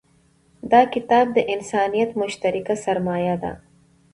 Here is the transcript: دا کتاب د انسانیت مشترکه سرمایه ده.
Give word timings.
دا 0.71 0.81
کتاب 0.93 1.25
د 1.35 1.37
انسانیت 1.53 2.09
مشترکه 2.21 2.75
سرمایه 2.85 3.35
ده. 3.43 3.51